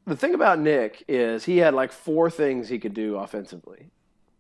[0.06, 3.90] the thing about Nick is he had like four things he could do offensively,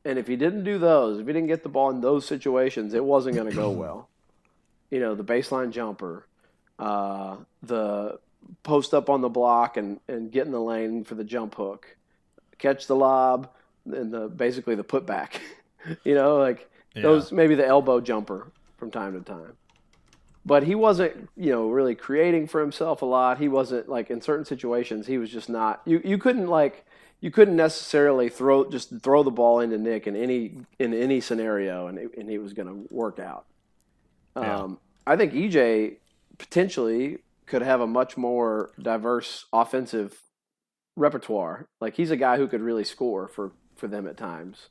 [0.05, 2.93] and if he didn't do those, if he didn't get the ball in those situations,
[2.93, 4.09] it wasn't going to go well.
[4.91, 6.27] You know, the baseline jumper,
[6.83, 8.19] uh, the
[8.63, 11.95] post up on the block and, and get in the lane for the jump hook,
[12.57, 13.49] catch the lob,
[13.85, 15.39] and the basically the putback.
[16.03, 17.03] you know, like yeah.
[17.03, 19.53] those maybe the elbow jumper from time to time.
[20.45, 23.37] But he wasn't, you know, really creating for himself a lot.
[23.37, 25.81] He wasn't like in certain situations he was just not.
[25.85, 26.85] You you couldn't like
[27.21, 31.87] you couldn't necessarily throw just throw the ball into Nick in any in any scenario
[31.87, 33.45] and it, and he was going to work out.
[34.35, 34.63] Yeah.
[34.63, 35.97] Um, I think EJ
[36.43, 40.21] potentially could have a much more diverse offensive
[40.95, 41.67] repertoire.
[41.81, 44.69] Like he's a guy who could really score for for them at times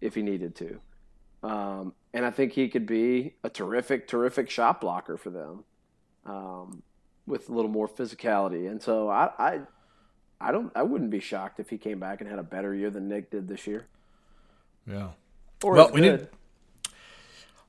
[0.00, 0.80] if he needed to.
[1.42, 5.64] Um, and I think he could be a terrific, terrific shot blocker for them
[6.24, 6.82] um,
[7.26, 8.70] with a little more physicality.
[8.70, 9.60] And so I, I,
[10.40, 12.90] I don't, I wouldn't be shocked if he came back and had a better year
[12.90, 13.86] than Nick did this year.
[14.86, 15.10] Yeah.
[15.62, 16.28] Or well, we need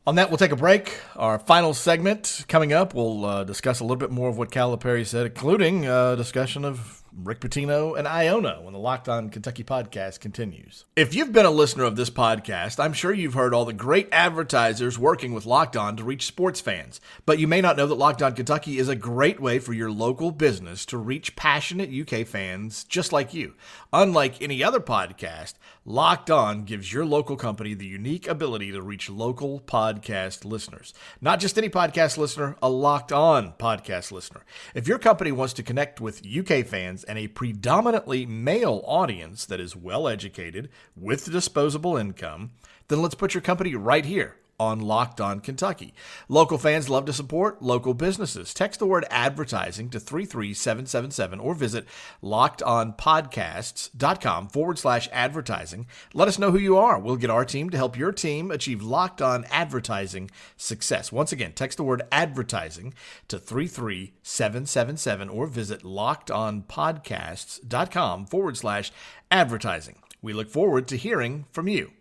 [0.08, 1.02] on that, we'll take a break.
[1.18, 5.06] Our final segment coming up, we'll uh, discuss a little bit more of what Calipari
[5.06, 9.64] said, including a uh, discussion of Rick Pitino and Iona when the Locked On Kentucky
[9.64, 10.86] podcast continues.
[10.96, 14.08] If you've been a listener of this podcast, I'm sure you've heard all the great
[14.12, 17.02] advertisers working with Locked On to reach sports fans.
[17.26, 19.90] But you may not know that Locked On Kentucky is a great way for your
[19.90, 23.56] local business to reach passionate UK fans just like you.
[23.92, 29.10] Unlike any other podcast, Locked On gives your local company the unique ability to reach
[29.10, 30.94] local podcast listeners.
[31.22, 34.44] Not just any podcast listener, a Locked On podcast listener.
[34.76, 39.60] If your company wants to connect with UK fans and a predominantly male audience that
[39.60, 42.52] is well educated with disposable income,
[42.88, 45.94] then let's put your company right here on Locked On Kentucky.
[46.28, 48.52] Local fans love to support local businesses.
[48.54, 51.86] Text the word advertising to 33777 or visit
[52.24, 55.86] lockedonpodcasts.com forward slash advertising.
[56.14, 57.00] Let us know who you are.
[57.00, 61.12] We'll get our team to help your team achieve Locked On advertising success.
[61.12, 62.96] Once again, text the word advertising
[63.28, 68.92] to 33777 or visit lockedonpodcasts.com forward slash
[69.30, 69.98] advertising.
[70.22, 71.92] We look forward to hearing from you.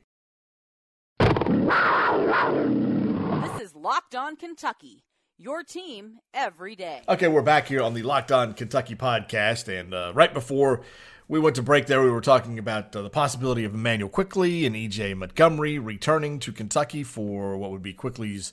[2.27, 5.05] This is Locked On Kentucky,
[5.39, 7.03] your team every day.
[7.09, 10.83] Okay, we're back here on the Locked On Kentucky podcast, and uh, right before
[11.29, 14.67] we went to break there, we were talking about uh, the possibility of Emmanuel Quickley
[14.67, 18.53] and EJ Montgomery returning to Kentucky for what would be Quickley's.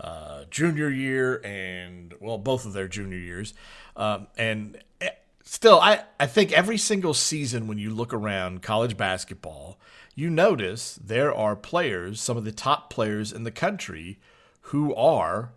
[0.00, 3.54] uh, junior year and, well, both of their junior years.
[3.94, 5.10] Um, and eh,
[5.44, 9.78] still, I, I think every single season when you look around college basketball–
[10.14, 14.18] you notice there are players, some of the top players in the country,
[14.66, 15.52] who are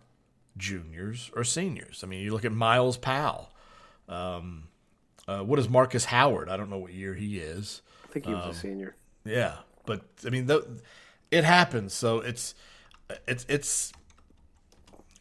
[0.56, 2.02] juniors or seniors.
[2.02, 3.50] I mean, you look at Myles Powell.
[4.08, 4.68] Um,
[5.28, 6.48] uh, what is Marcus Howard?
[6.48, 7.82] I don't know what year he is.
[8.08, 8.96] I think he was um, a senior.
[9.24, 10.80] Yeah, but I mean, the,
[11.30, 11.92] it happens.
[11.92, 12.54] So it's
[13.26, 13.92] it's it's.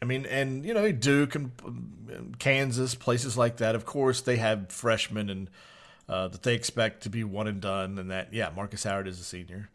[0.02, 3.76] I mean, and you know, Duke and Kansas, places like that.
[3.76, 5.50] Of course, they have freshmen and
[6.08, 9.20] uh, that they expect to be one and done, and that yeah, Marcus Howard is
[9.20, 9.70] a senior,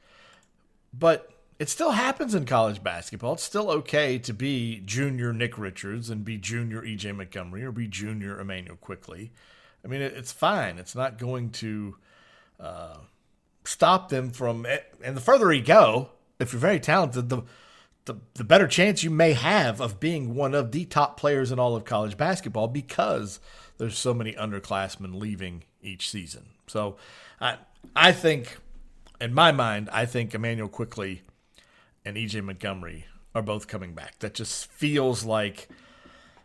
[0.93, 3.35] but it still happens in college basketball.
[3.35, 7.87] It's still okay to be junior Nick Richards and be junior EJ Montgomery or be
[7.87, 9.31] junior Emmanuel Quickley.
[9.85, 10.79] I mean, it, it's fine.
[10.79, 11.97] It's not going to
[12.59, 12.97] uh,
[13.65, 14.67] stop them from.
[15.05, 17.43] And the further you go, if you're very talented, the,
[18.07, 21.59] the the better chance you may have of being one of the top players in
[21.59, 23.39] all of college basketball because
[23.77, 26.47] there's so many underclassmen leaving each season.
[26.67, 26.97] So
[27.41, 27.57] I
[27.95, 28.59] I think
[29.21, 31.23] in my mind, I think Emmanuel Quickley
[32.05, 34.19] and EJ Montgomery are both coming back.
[34.21, 35.69] That just feels like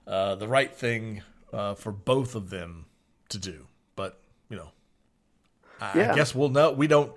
[0.08, 2.86] uh, the right thing uh, for both of them
[3.30, 3.67] to do.
[3.95, 4.19] But
[4.50, 4.69] you know,
[5.80, 6.12] I, yeah.
[6.12, 6.71] I guess we'll know.
[6.71, 7.13] We don't.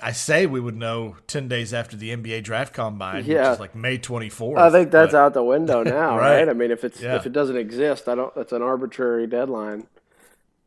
[0.00, 3.50] I, say we would know ten days after the NBA draft combine, yeah.
[3.50, 4.58] which is like May twenty fourth.
[4.58, 6.38] I think that's but, out the window now, right?
[6.38, 6.48] right?
[6.48, 7.16] I mean, if it's yeah.
[7.16, 8.34] if it doesn't exist, I don't.
[8.34, 9.86] That's an arbitrary deadline.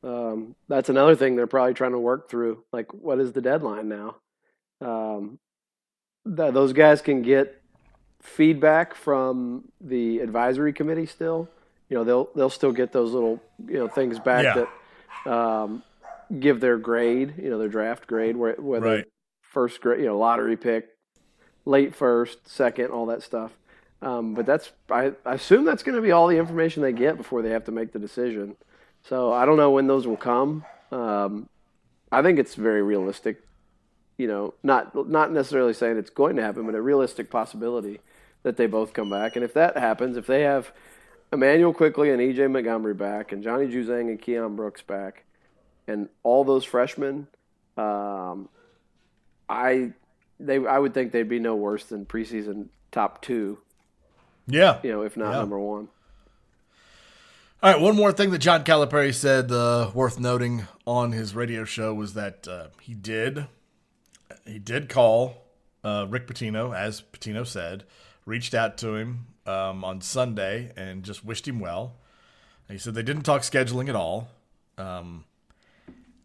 [0.04, 2.64] Um, that's another thing they're probably trying to work through.
[2.72, 4.16] Like, what is the deadline now?
[4.82, 5.40] Um,
[6.26, 7.62] th- those guys can get
[8.22, 11.50] feedback from the advisory committee still.
[11.90, 14.66] You know, they'll they'll still get those little you know things back yeah.
[15.26, 15.84] that um,
[16.40, 17.34] give their grade.
[17.38, 19.06] You know, their draft grade, where whether right.
[19.42, 20.90] first grade, you know, lottery pick,
[21.66, 23.52] late first, second, all that stuff.
[24.02, 27.18] Um, but that's I, I assume that's going to be all the information they get
[27.18, 28.56] before they have to make the decision.
[29.10, 30.64] So I don't know when those will come.
[30.92, 31.50] Um,
[32.12, 33.42] I think it's very realistic
[34.20, 38.02] you know, not not necessarily saying it's going to happen, but a realistic possibility
[38.44, 39.38] that they both come back.
[39.38, 40.74] And if that happens, if they have
[41.32, 45.24] Emmanuel Quickley and EJ Montgomery back, and Johnny Juzang and Keion Brooks back,
[45.88, 47.28] and all those freshmen,
[47.78, 48.50] um,
[49.48, 49.94] I
[50.38, 53.60] they I would think they'd be no worse than preseason top two.
[54.48, 55.40] Yeah, you know, if not yeah.
[55.40, 55.88] number one.
[57.62, 61.66] All right, one more thing that John Calipari said uh, worth noting on his radio
[61.66, 63.48] show was that uh, he did
[64.46, 65.44] he did call
[65.84, 67.84] uh, Rick Pitino, as Pitino said,
[68.26, 71.98] reached out to him um, on Sunday and just wished him well.
[72.70, 74.30] And he said they didn't talk scheduling at all,
[74.78, 75.26] um,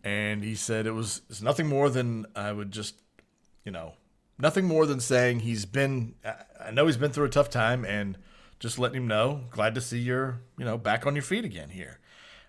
[0.05, 2.95] and he said it was it's nothing more than I would just,
[3.65, 3.95] you know,
[4.39, 6.15] nothing more than saying he's been.
[6.65, 8.19] I know he's been through a tough time and
[8.65, 11.69] just letting him know, glad to see you're, you know, back on your feet again
[11.69, 11.99] here.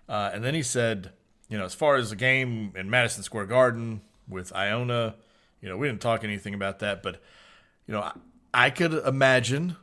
[0.08, 1.10] Uh, and then he said,
[1.50, 5.16] you know, as far as the game in Madison Square Garden with Iona,
[5.60, 7.20] you know, we didn't talk anything about that, but
[7.86, 8.12] you know, I,
[8.54, 9.76] I could imagine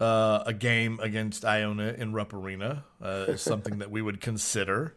[0.00, 4.96] uh, a game against Iona in Rupp Arena uh, is something that we would consider,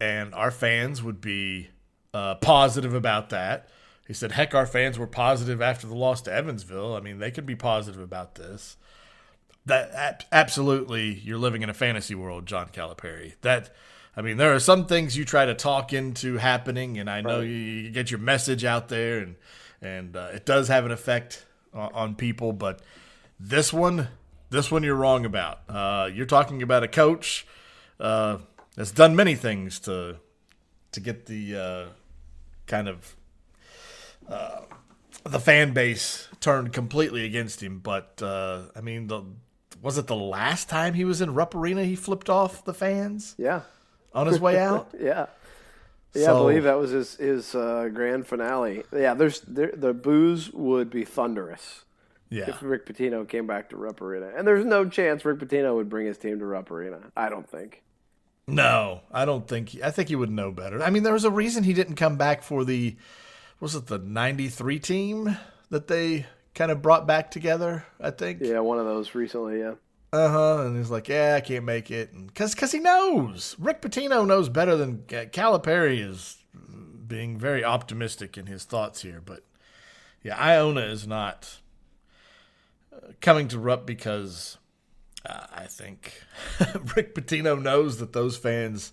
[0.00, 1.68] and our fans would be
[2.14, 3.68] uh, positive about that.
[4.08, 6.96] He said, "Heck, our fans were positive after the loss to Evansville.
[6.96, 8.78] I mean, they could be positive about this."
[9.66, 13.34] That absolutely, you're living in a fantasy world, John Calipari.
[13.42, 13.70] That
[14.16, 17.38] I mean, there are some things you try to talk into happening, and I know
[17.38, 17.48] right.
[17.48, 19.36] you, you, get your message out there, and
[19.80, 22.52] and uh, it does have an effect on, on, people.
[22.52, 22.82] But
[23.38, 24.08] this one,
[24.50, 25.60] this one, you're wrong about.
[25.68, 27.46] Uh, you're talking about a coach
[28.00, 28.38] uh,
[28.74, 30.16] that's done many things to
[30.90, 31.84] to get the uh,
[32.66, 33.16] kind of
[34.28, 34.60] uh,
[35.24, 37.78] the fan base turned completely against him.
[37.78, 39.22] But uh, I mean, the
[39.82, 43.34] was it the last time he was in Rupp Arena he flipped off the fans?
[43.36, 43.62] Yeah.
[44.14, 44.94] On his way out?
[45.00, 45.26] yeah.
[46.14, 48.82] Yeah, so, I believe that was his his uh, grand finale.
[48.94, 51.84] Yeah, there's there, the boos would be thunderous.
[52.28, 52.48] Yeah.
[52.48, 55.88] If Rick Pitino came back to Rupp Arena, and there's no chance Rick Pitino would
[55.88, 57.00] bring his team to Rupp Arena.
[57.16, 57.82] I don't think.
[58.46, 59.70] No, I don't think.
[59.70, 60.82] He, I think he would know better.
[60.82, 62.96] I mean, there was a reason he didn't come back for the
[63.60, 65.36] was it the '93 team
[65.70, 67.84] that they kind of brought back together.
[68.00, 68.40] I think.
[68.40, 69.60] Yeah, one of those recently.
[69.60, 69.74] Yeah.
[70.12, 70.62] Uh huh.
[70.66, 74.48] And he's like, "Yeah, I can't make it," because because he knows Rick Pitino knows
[74.48, 76.42] better than Calipari is
[77.06, 79.22] being very optimistic in his thoughts here.
[79.24, 79.44] But
[80.22, 81.58] yeah, Iona is not
[82.92, 84.58] uh, coming to Rupp because
[85.24, 86.22] uh, I think
[86.96, 88.92] Rick Pitino knows that those fans.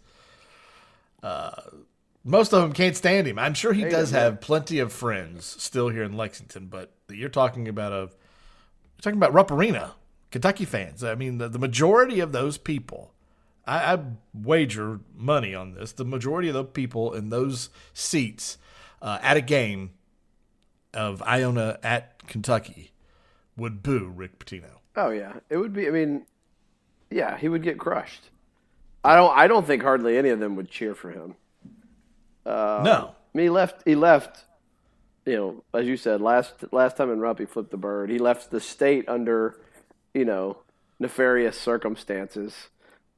[1.22, 1.52] Uh,
[2.24, 3.40] most of them can't stand him.
[3.40, 7.68] I'm sure he does have plenty of friends still here in Lexington, but you're talking
[7.68, 9.96] about a you're talking about Rupp Arena,
[10.32, 11.04] Kentucky fans.
[11.04, 13.14] I mean, the, the majority of those people,
[13.66, 14.00] I, I,
[14.34, 15.94] wager money on this.
[15.94, 18.58] The majority of the people in those seats
[19.02, 19.92] uh, at a game
[20.94, 22.92] of Iona at Kentucky
[23.56, 24.80] would boo Rick Pitino.
[24.98, 25.88] Oh yeah, it would be.
[25.88, 26.26] I mean,
[27.10, 28.30] yeah, he would get crushed.
[29.04, 29.36] I don't.
[29.38, 31.36] I don't think hardly any of them would cheer for him.
[32.46, 33.84] Uh, no, I mean, he left.
[33.86, 34.46] He left.
[35.26, 38.10] You know, as you said last last time in Rupp, he flipped the bird.
[38.10, 39.60] He left the state under,
[40.14, 40.58] you know,
[41.00, 42.70] nefarious circumstances.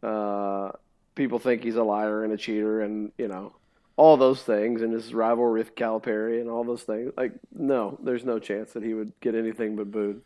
[0.03, 0.71] Uh,
[1.15, 3.53] people think he's a liar and a cheater, and you know,
[3.95, 7.13] all those things, and his rivalry with Calipari and all those things.
[7.15, 10.21] Like, no, there's no chance that he would get anything but booed.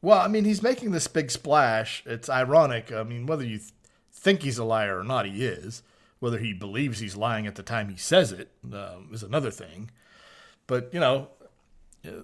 [0.00, 2.02] Well, I mean, he's making this big splash.
[2.06, 2.92] It's ironic.
[2.92, 3.72] I mean, whether you th-
[4.12, 5.82] think he's a liar or not, he is.
[6.20, 9.90] Whether he believes he's lying at the time he says it um, is another thing.
[10.66, 11.28] But, you know,
[12.06, 12.22] uh,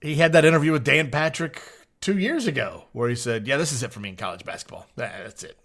[0.00, 1.62] he had that interview with Dan Patrick
[2.00, 4.86] two years ago where he said, Yeah, this is it for me in college basketball.
[4.96, 5.56] that's it.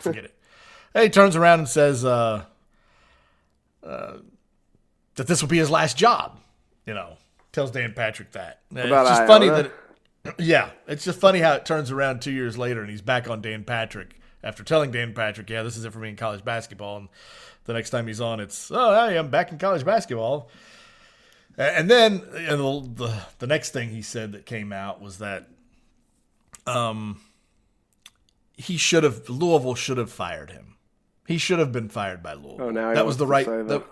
[0.00, 0.34] forget it.
[0.96, 2.44] And he turns around and says uh,
[3.82, 4.12] uh,
[5.16, 6.38] that this will be his last job.
[6.86, 7.16] You know,
[7.50, 8.60] tells Dan Patrick that.
[8.70, 9.26] About it's just Iona?
[9.26, 9.66] funny that.
[9.66, 13.28] It, yeah, it's just funny how it turns around two years later and he's back
[13.28, 16.44] on Dan Patrick after telling Dan Patrick, yeah, this is it for me in college
[16.44, 16.98] basketball.
[16.98, 17.08] And
[17.64, 20.50] the next time he's on, it's, oh, hey, I'm back in college basketball.
[21.56, 25.18] And then you know, the, the, the next thing he said that came out was
[25.18, 25.48] that
[26.66, 27.20] um
[28.56, 30.76] he should have Louisville should have fired him.
[31.26, 32.66] He should have been fired by Louisville.
[32.66, 33.68] Oh, now that was the right that.
[33.68, 33.84] that,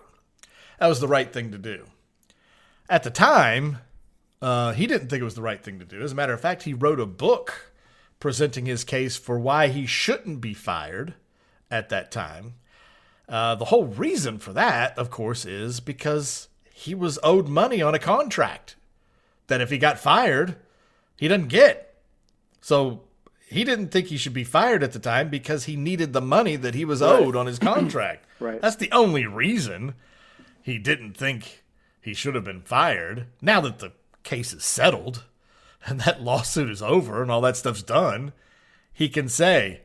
[0.80, 1.86] that was the right thing to do.
[2.88, 3.78] At the time,
[4.40, 6.02] uh, he didn't think it was the right thing to do.
[6.02, 7.71] As a matter of fact, he wrote a book
[8.22, 11.12] presenting his case for why he shouldn't be fired
[11.72, 12.54] at that time.
[13.28, 17.96] Uh, the whole reason for that, of course, is because he was owed money on
[17.96, 18.76] a contract
[19.48, 20.54] that if he got fired,
[21.16, 21.96] he doesn't get.
[22.60, 23.02] So
[23.48, 26.54] he didn't think he should be fired at the time because he needed the money
[26.54, 28.24] that he was owed on his contract.
[28.38, 28.62] right.
[28.62, 29.94] That's the only reason
[30.62, 31.64] he didn't think
[32.00, 33.26] he should have been fired.
[33.40, 33.90] Now that the
[34.22, 35.24] case is settled
[35.86, 38.32] and that lawsuit is over and all that stuff's done,
[38.92, 39.80] he can say,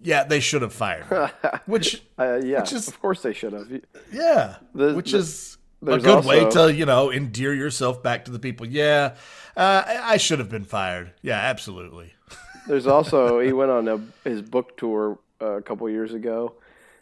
[0.00, 1.26] "Yeah, they should have fired." Me.
[1.66, 3.68] Which, Uh, yeah, which is of course they should have.
[4.12, 8.30] yeah, The- which the- is a good way to you know endear yourself back to
[8.30, 8.66] the people.
[8.66, 9.14] Yeah,
[9.56, 11.12] uh, I, I should have been fired.
[11.22, 12.14] Yeah, absolutely.
[12.68, 16.54] There's also he went on a, his book tour uh, a couple years ago,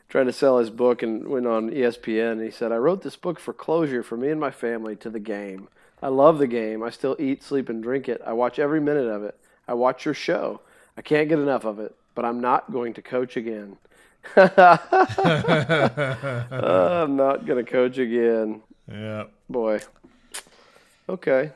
[0.09, 2.33] trying to sell his book, and went on ESPN.
[2.33, 5.11] And he said, "I wrote this book for closure for me and my family to
[5.11, 5.69] the game.
[6.03, 6.83] I love the game.
[6.83, 8.21] I still eat, sleep, and drink it.
[8.27, 9.37] I watch every minute of it.
[9.69, 10.61] I watch your show.
[10.97, 11.95] I can't get enough of it.
[12.15, 13.77] But I'm not going to coach again.
[14.37, 14.77] Uh,
[17.05, 18.63] I'm not going to coach again.
[18.91, 19.25] Yeah.
[19.49, 19.81] Boy.
[21.09, 21.53] Okay.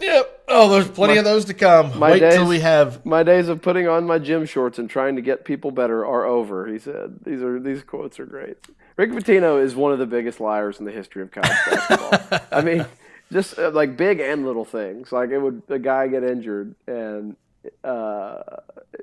[0.00, 0.40] Yep.
[0.48, 1.98] Oh, there's plenty of those to come.
[1.98, 3.04] my Wait till days- we have.
[3.06, 6.24] My days of putting on my gym shorts and trying to get people better are
[6.24, 7.20] over, he said.
[7.24, 8.56] These are these quotes are great.
[8.96, 12.40] Rick Pitino is one of the biggest liars in the history of college basketball.
[12.52, 12.84] I mean,
[13.32, 15.12] just uh, like big and little things.
[15.12, 17.36] Like it would a guy get injured and
[17.82, 18.42] uh,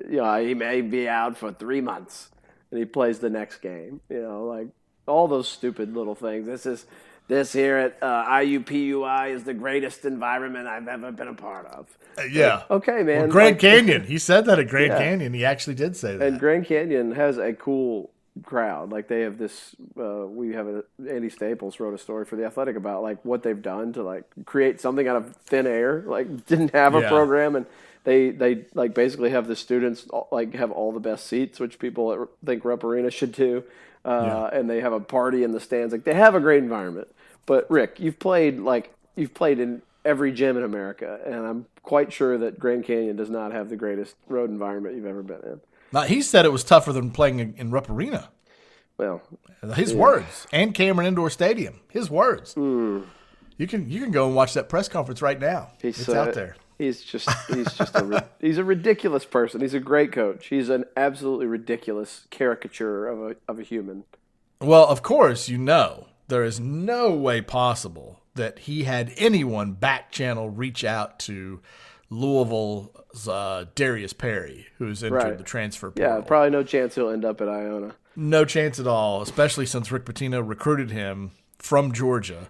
[0.08, 2.30] you know, he may be out for 3 months
[2.70, 4.68] and he plays the next game, you know, like
[5.06, 6.46] all those stupid little things.
[6.46, 6.86] This is
[7.28, 11.86] this here at uh, IUPUI is the greatest environment I've ever been a part of.
[12.30, 12.62] Yeah.
[12.70, 13.22] Okay, man.
[13.22, 14.04] Well, Grand like- Canyon.
[14.04, 14.98] He said that at Grand Yeah.
[14.98, 15.32] Canyon.
[15.34, 16.26] He actually did say that.
[16.26, 18.10] And Grand Canyon has a cool
[18.44, 18.90] crowd.
[18.90, 19.74] Like they have this.
[19.98, 23.42] Uh, we have a Andy Staples wrote a story for the Athletic about like what
[23.42, 26.02] they've done to like create something out of thin air.
[26.06, 27.08] Like didn't have a Yeah.
[27.08, 27.66] program and.
[28.04, 32.28] They, they like basically have the students like have all the best seats, which people
[32.44, 33.64] think Rupp Arena should do,
[34.04, 35.92] uh, and they have a party in the stands.
[35.92, 37.08] Like they have a great environment.
[37.46, 42.12] But Rick, you've played like you've played in every gym in America, and I'm quite
[42.12, 45.60] sure that Grand Canyon does not have the greatest road environment you've ever been in.
[45.92, 48.30] Now, he said it was tougher than playing in, Rupp Arena.
[48.96, 49.22] Well,
[49.74, 50.46] His words.
[50.52, 51.80] And Cameron Indoor Stadium.
[51.90, 52.54] His words.
[52.56, 55.70] You can you can go and watch that press conference right now.
[55.80, 56.56] He's it's uh, out there.
[56.78, 59.60] He's just he's just a he's a ridiculous person.
[59.60, 60.46] He's a great coach.
[60.46, 64.04] He's an absolutely ridiculous caricature of a of a human.
[64.60, 70.10] Well, of course, you know there is no way possible that he had anyone back
[70.10, 71.60] channel reach out to
[72.12, 75.38] Louisville's uh, Darius Perry, who's entered Right.
[75.38, 76.16] the transfer portal.
[76.18, 77.94] Yeah, probably no chance he'll end up at Iona.
[78.14, 82.48] No chance at all, especially since Rick Pitino recruited him from Georgia.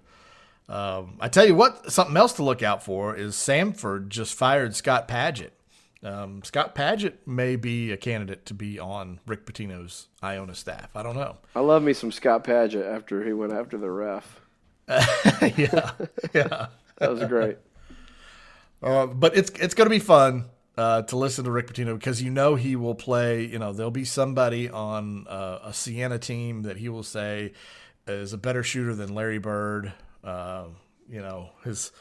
[0.69, 4.75] Um, I tell you what, something else to look out for is Samford just fired
[4.75, 5.51] Scott Padgett.
[6.03, 10.89] Um, Scott Padgett may be a candidate to be on Rick Pitino's Iona staff.
[10.97, 11.37] I don't know.
[11.55, 14.41] I love me some Scott Padgett after he went after the ref.
[14.89, 15.91] yeah,
[16.35, 16.67] yeah.
[16.99, 17.57] That was great.
[18.83, 22.23] Uh, but it's it's going to be fun uh, to listen to Rick Pitino because
[22.23, 23.45] you know he will play.
[23.45, 27.53] You know there'll be somebody on uh, a Siena team that he will say
[28.07, 29.93] is a better shooter than Larry Bird.
[30.25, 30.67] Uh,
[31.09, 31.93] you know his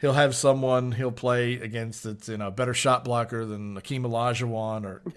[0.00, 4.84] he'll have someone he'll play against that's you know better shot blocker than Akeem Olajuwon
[4.84, 5.02] or.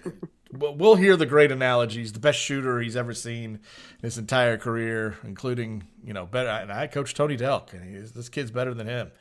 [0.50, 2.14] We'll hear the great analogies.
[2.14, 3.60] The best shooter he's ever seen in
[4.02, 6.48] his entire career, including you know better.
[6.48, 9.12] And I coach Tony Delk, and this kid's better than him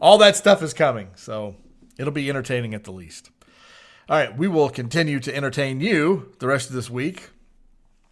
[0.00, 1.10] all that stuff is coming.
[1.16, 1.56] So
[1.98, 3.30] it'll be entertaining at the least.
[4.08, 7.28] All right, we will continue to entertain you the rest of this week.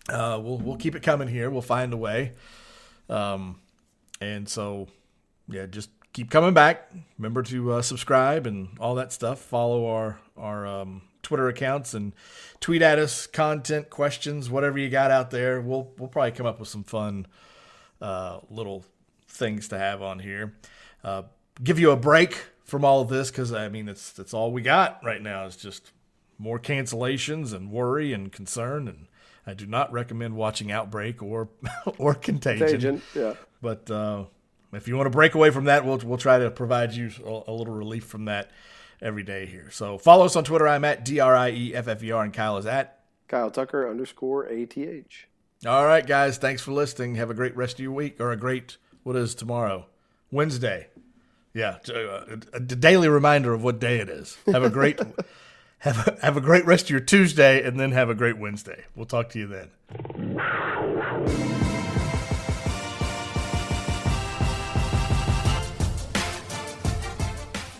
[0.08, 1.50] Uh, we'll we'll keep it coming here.
[1.50, 2.34] We'll find a way.
[3.08, 3.60] Um,
[4.20, 4.88] and so
[5.48, 6.90] yeah, just keep coming back.
[7.18, 9.38] Remember to uh, subscribe and all that stuff.
[9.38, 12.12] Follow our our um, Twitter accounts and
[12.60, 15.60] tweet at us content, questions, whatever you got out there.
[15.60, 17.26] We'll we'll probably come up with some fun
[18.00, 18.84] uh, little
[19.28, 20.54] things to have on here.
[21.02, 21.22] Uh,
[21.62, 24.62] give you a break from all of this because I mean it's that's all we
[24.62, 25.92] got right now is just
[26.38, 29.06] more cancellations and worry and concern and
[29.46, 31.48] I do not recommend watching Outbreak or
[31.98, 32.68] or Contagion.
[32.68, 33.34] Agent, yeah.
[33.62, 34.24] But uh,
[34.72, 37.50] if you want to break away from that, we'll we'll try to provide you a,
[37.50, 38.50] a little relief from that
[39.00, 39.70] every day here.
[39.70, 40.66] So follow us on Twitter.
[40.66, 43.00] I'm at D R I E F F E R and Kyle is at.
[43.28, 45.26] Kyle Tucker underscore ATH.
[45.66, 46.38] All right, guys.
[46.38, 47.14] Thanks for listening.
[47.14, 49.86] Have a great rest of your week or a great what is tomorrow?
[50.30, 50.88] Wednesday.
[51.56, 54.36] Yeah, a, uh, a daily reminder of what day it is.
[54.44, 55.00] Have a great
[55.78, 58.84] have a, have a great rest of your Tuesday, and then have a great Wednesday.
[58.94, 59.70] We'll talk to you then.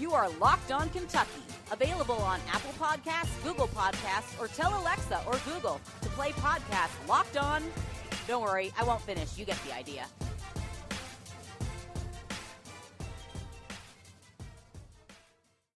[0.01, 1.43] You are Locked On Kentucky.
[1.70, 7.37] Available on Apple Podcasts, Google Podcasts, or tell Alexa or Google to play podcast Locked
[7.37, 7.62] On.
[8.27, 9.37] Don't worry, I won't finish.
[9.37, 10.07] You get the idea.